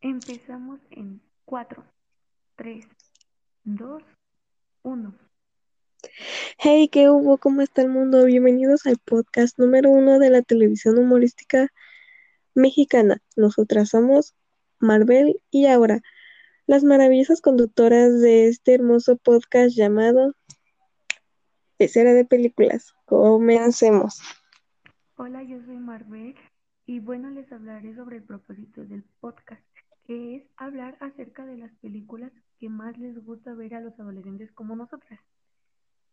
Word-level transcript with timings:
Empezamos 0.00 0.80
en 0.90 1.20
4, 1.44 1.84
3, 2.56 2.86
2, 3.64 4.02
1. 4.82 5.14
Hey, 6.58 6.88
¿qué 6.88 7.10
hubo? 7.10 7.36
¿Cómo 7.36 7.60
está 7.60 7.82
el 7.82 7.90
mundo? 7.90 8.24
Bienvenidos 8.24 8.86
al 8.86 8.96
podcast 8.96 9.58
número 9.58 9.90
uno 9.90 10.18
de 10.18 10.30
la 10.30 10.40
televisión 10.40 10.96
humorística 10.98 11.68
mexicana. 12.54 13.20
Nosotras 13.36 13.90
somos 13.90 14.34
Marvel 14.78 15.38
y 15.50 15.66
Aura, 15.66 16.00
las 16.66 16.82
maravillosas 16.82 17.42
conductoras 17.42 18.22
de 18.22 18.48
este 18.48 18.72
hermoso 18.72 19.18
podcast 19.18 19.76
llamado 19.76 20.32
Pecera 21.78 22.12
de 22.12 22.24
Películas. 22.24 22.94
Comencemos. 23.06 24.20
Hola, 25.16 25.44
yo 25.44 25.58
soy 25.64 25.76
Marvel 25.76 26.34
y 26.86 26.98
bueno, 26.98 27.30
les 27.30 27.50
hablaré 27.52 27.94
sobre 27.94 28.16
el 28.16 28.24
propósito 28.24 28.84
del 28.84 29.04
podcast, 29.20 29.62
que 30.04 30.36
es 30.36 30.42
hablar 30.56 30.96
acerca 31.00 31.46
de 31.46 31.56
las 31.56 31.72
películas 31.76 32.32
que 32.58 32.68
más 32.68 32.98
les 32.98 33.24
gusta 33.24 33.54
ver 33.54 33.76
a 33.76 33.80
los 33.80 33.98
adolescentes 34.00 34.50
como 34.52 34.74
nosotras 34.74 35.20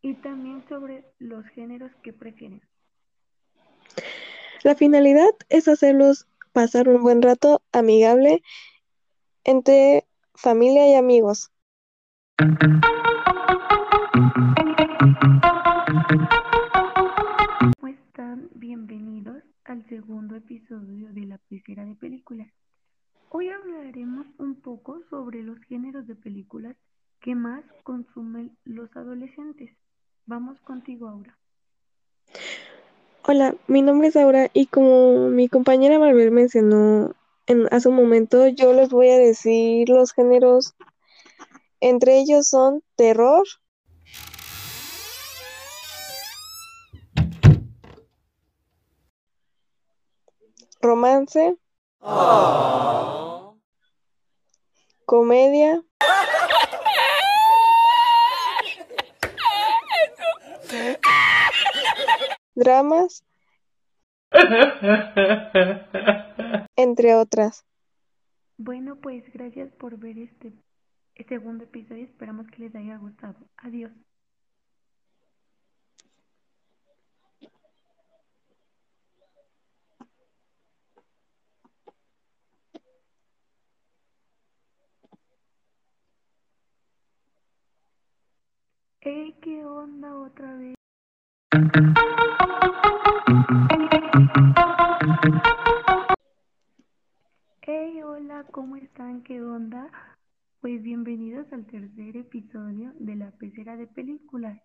y 0.00 0.14
también 0.14 0.64
sobre 0.68 1.04
los 1.18 1.44
géneros 1.48 1.92
que 2.02 2.14
prefieren. 2.14 2.62
La 4.62 4.74
finalidad 4.74 5.30
es 5.50 5.68
hacerlos 5.68 6.26
pasar 6.52 6.88
un 6.88 7.02
buen 7.02 7.20
rato 7.20 7.62
amigable 7.72 8.42
entre 9.44 10.06
familia 10.34 10.88
y 10.88 10.94
amigos. 10.94 11.50
Hoy 23.32 23.48
hablaremos 23.48 24.26
un 24.38 24.60
poco 24.60 25.02
sobre 25.08 25.44
los 25.44 25.56
géneros 25.68 26.04
de 26.08 26.16
películas 26.16 26.74
que 27.20 27.36
más 27.36 27.62
consumen 27.84 28.58
los 28.64 28.90
adolescentes. 28.96 29.70
Vamos 30.26 30.58
contigo, 30.62 31.06
Aura. 31.06 31.38
Hola, 33.28 33.54
mi 33.68 33.82
nombre 33.82 34.08
es 34.08 34.16
Aura 34.16 34.50
y 34.52 34.66
como 34.66 35.28
mi 35.28 35.48
compañera 35.48 36.00
Maribel 36.00 36.32
mencionó 36.32 37.14
en, 37.46 37.72
hace 37.72 37.88
un 37.88 37.94
momento, 37.94 38.48
yo 38.48 38.72
les 38.72 38.88
voy 38.88 39.10
a 39.10 39.18
decir 39.18 39.88
los 39.88 40.12
géneros. 40.12 40.74
Entre 41.78 42.18
ellos 42.18 42.48
son 42.48 42.82
terror, 42.96 43.46
romance, 50.80 51.56
comedia, 55.04 55.82
dramas, 62.54 63.24
entre 66.76 67.14
otras. 67.14 67.64
Bueno, 68.56 68.96
pues 68.96 69.24
gracias 69.32 69.72
por 69.72 69.96
ver 69.98 70.18
este 70.18 70.52
segundo 71.28 71.64
episodio. 71.64 72.04
Esperamos 72.04 72.46
que 72.48 72.62
les 72.62 72.74
haya 72.74 72.96
gustado. 72.98 73.36
Adiós. 73.56 73.90
Hey, 89.02 89.34
¿qué 89.40 89.64
otra 89.98 90.56
vez? 90.56 90.74
Hey, 97.62 98.02
hola, 98.02 98.44
¿cómo 98.52 98.76
están? 98.76 99.22
¿Qué 99.22 99.42
onda? 99.42 99.90
Pues 100.60 100.82
bienvenidos 100.82 101.52
al 101.52 101.66
tercer 101.66 102.16
episodio 102.16 102.92
de 102.98 103.16
la 103.16 103.32
pecera 103.32 103.76
de 103.76 103.86
películas. 103.88 104.60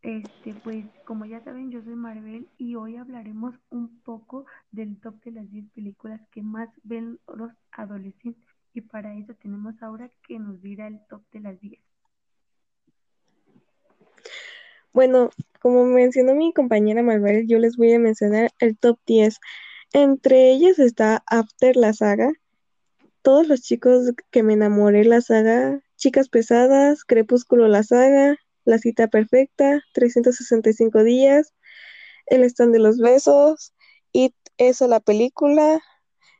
Este, 0.00 0.54
pues 0.64 0.84
como 1.04 1.26
ya 1.26 1.44
saben, 1.44 1.70
yo 1.70 1.82
soy 1.82 1.94
Marvel 1.94 2.48
y 2.58 2.74
hoy 2.74 2.96
hablaremos 2.96 3.54
un 3.70 4.00
poco 4.00 4.46
del 4.70 4.98
top 5.00 5.22
de 5.22 5.32
las 5.32 5.50
10 5.50 5.70
películas 5.72 6.20
que 6.30 6.42
más 6.42 6.68
ven 6.82 7.20
los 7.36 7.52
adolescentes. 7.70 8.42
Y 8.72 8.80
para 8.80 9.14
eso 9.14 9.34
tenemos 9.34 9.80
ahora 9.82 10.10
que 10.26 10.38
nos 10.38 10.60
dirá 10.62 10.86
el 10.86 11.00
top 11.08 11.22
de 11.30 11.40
las 11.40 11.60
10. 11.60 11.91
Bueno, 14.92 15.30
como 15.60 15.84
mencionó 15.84 16.34
mi 16.34 16.52
compañera 16.52 17.02
Marvel, 17.02 17.46
yo 17.46 17.58
les 17.58 17.76
voy 17.76 17.92
a 17.92 17.98
mencionar 17.98 18.50
el 18.58 18.76
top 18.76 18.98
10. 19.06 19.38
Entre 19.92 20.50
ellas 20.50 20.78
está 20.78 21.22
After 21.26 21.76
la 21.76 21.92
saga, 21.92 22.32
todos 23.22 23.46
los 23.46 23.62
chicos 23.62 24.12
que 24.30 24.42
me 24.42 24.54
enamoré 24.54 25.04
la 25.04 25.20
saga, 25.20 25.80
Chicas 25.96 26.28
Pesadas, 26.28 27.04
Crepúsculo 27.04 27.68
la 27.68 27.82
saga, 27.84 28.36
La 28.64 28.78
cita 28.78 29.08
perfecta, 29.08 29.82
365 29.94 31.04
días, 31.04 31.54
El 32.26 32.44
stand 32.44 32.72
de 32.72 32.80
los 32.80 32.98
besos, 32.98 33.72
It 34.12 34.34
eso 34.58 34.88
la 34.88 35.00
película, 35.00 35.80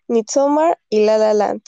Midsommar 0.09 0.79
y 0.91 1.05
La 1.07 1.17
La 1.19 1.33
Land. 1.33 1.63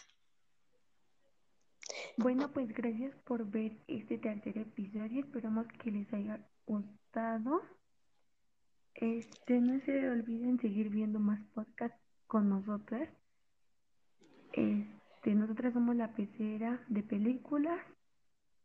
Bueno, 2.17 2.51
pues 2.53 2.69
gracias 2.69 3.15
por 3.25 3.45
ver 3.45 3.73
este 3.89 4.19
tercer 4.19 4.57
episodio. 4.59 5.25
Esperamos 5.25 5.67
que 5.83 5.91
les 5.91 6.13
haya 6.13 6.39
gustado. 6.67 7.63
Este, 8.95 9.61
no 9.61 9.81
se 9.85 10.09
olviden 10.09 10.61
seguir 10.61 10.91
viendo 10.91 11.19
más 11.19 11.41
podcasts 11.55 11.99
con 12.29 12.49
nosotras. 12.49 13.09
Este, 14.53 15.35
nosotras 15.35 15.73
somos 15.73 15.97
la 15.97 16.15
pecera 16.15 16.81
de 16.89 17.03
películas. 17.03 17.81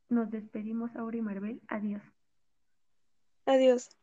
Nos 0.10 0.30
despedimos 0.30 0.96
ahora 0.96 1.18
y 1.18 1.22
Marvel. 1.22 1.62
Adiós. 1.68 2.04
Adiós. 3.46 3.99